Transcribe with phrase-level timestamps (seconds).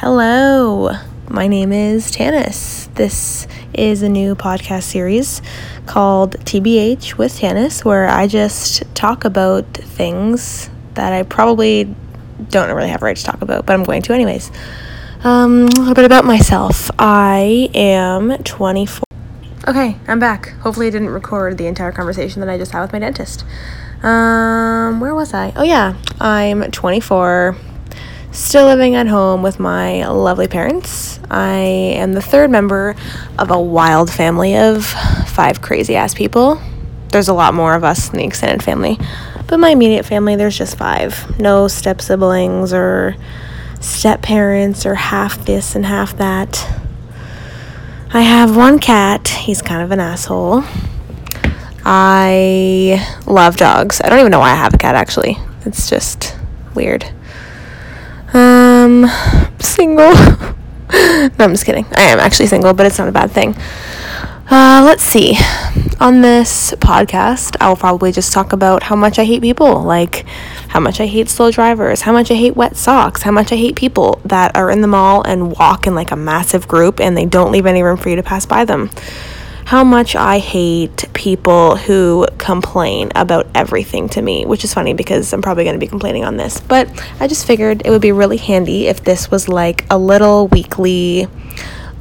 [0.00, 0.92] Hello,
[1.28, 2.88] my name is Tanis.
[2.94, 5.42] This is a new podcast series
[5.84, 11.94] called TBH with Tanis, where I just talk about things that I probably
[12.48, 14.50] don't really have a right to talk about, but I'm going to anyways.
[15.22, 16.90] Um, a little bit about myself.
[16.98, 19.04] I am 24.
[19.68, 20.52] Okay, I'm back.
[20.60, 23.44] Hopefully, I didn't record the entire conversation that I just had with my dentist.
[24.02, 25.52] Um, where was I?
[25.56, 27.54] Oh, yeah, I'm 24
[28.32, 31.18] still living at home with my lovely parents.
[31.30, 32.94] I am the third member
[33.38, 36.60] of a wild family of five crazy ass people.
[37.08, 38.98] There's a lot more of us in the extended family,
[39.48, 41.38] but my immediate family, there's just five.
[41.40, 43.16] No step siblings or
[43.80, 46.68] step parents or half this and half that.
[48.12, 49.28] I have one cat.
[49.28, 50.62] He's kind of an asshole.
[51.84, 54.00] I love dogs.
[54.00, 55.36] I don't even know why I have a cat actually.
[55.64, 56.36] It's just
[56.74, 57.10] weird.
[58.80, 59.06] Um,
[59.58, 60.14] single.
[60.14, 61.84] no, I'm just kidding.
[61.94, 63.54] I am actually single, but it's not a bad thing.
[64.50, 65.36] Uh, let's see.
[66.00, 70.24] On this podcast, I will probably just talk about how much I hate people, like
[70.68, 73.56] how much I hate slow drivers, how much I hate wet socks, how much I
[73.56, 77.14] hate people that are in the mall and walk in like a massive group and
[77.14, 78.88] they don't leave any room for you to pass by them
[79.70, 85.32] how much I hate people who complain about everything to me, which is funny because
[85.32, 86.58] I'm probably going to be complaining on this.
[86.58, 86.88] But
[87.20, 91.28] I just figured it would be really handy if this was like a little weekly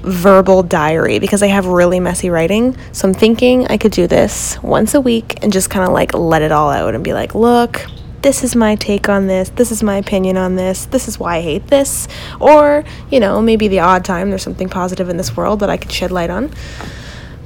[0.00, 2.76] verbal diary because I have really messy writing.
[2.90, 6.14] So I'm thinking I could do this once a week and just kind of like
[6.14, 7.86] let it all out and be like, look,
[8.22, 9.50] this is my take on this.
[9.50, 10.86] This is my opinion on this.
[10.86, 12.08] This is why I hate this.
[12.40, 15.76] Or, you know, maybe the odd time there's something positive in this world that I
[15.76, 16.50] could shed light on.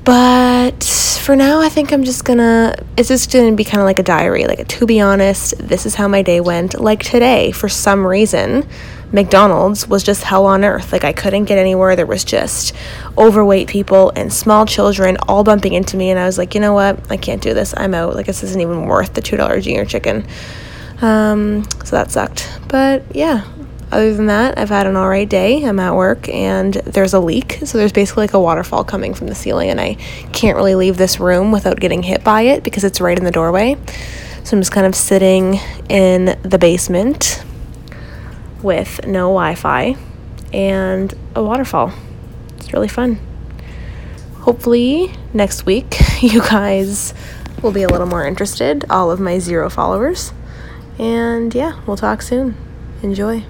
[0.06, 3.98] But for now, I think I'm just gonna, it's just gonna be kind of like
[3.98, 4.46] a diary.
[4.46, 6.80] Like, to be honest, this is how my day went.
[6.80, 8.68] Like today, for some reason,
[9.10, 10.92] McDonald's was just hell on earth.
[10.92, 11.96] Like, I couldn't get anywhere.
[11.96, 12.72] There was just
[13.18, 16.10] overweight people and small children all bumping into me.
[16.10, 17.10] And I was like, you know what?
[17.10, 17.74] I can't do this.
[17.76, 18.14] I'm out.
[18.14, 20.24] Like, this isn't even worth the $2 junior chicken.
[21.02, 22.48] Um, so that sucked.
[22.68, 23.44] But yeah,
[23.92, 25.64] other than that, I've had an alright day.
[25.64, 27.60] I'm at work and there's a leak.
[27.64, 29.94] So there's basically like a waterfall coming from the ceiling, and I
[30.32, 33.30] can't really leave this room without getting hit by it because it's right in the
[33.30, 33.76] doorway.
[34.44, 37.44] So I'm just kind of sitting in the basement
[38.62, 39.96] with no Wi Fi
[40.52, 41.92] and a waterfall.
[42.56, 43.20] It's really fun.
[44.40, 47.14] Hopefully, next week, you guys
[47.62, 50.32] will be a little more interested, all of my zero followers.
[50.98, 52.56] And yeah, we'll talk soon.
[53.02, 53.44] Enjoy.